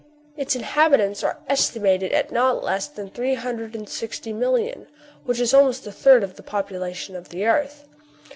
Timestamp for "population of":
6.41-7.29